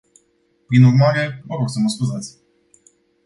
[0.67, 2.35] Prin urmare, vă rog să mă scuzați.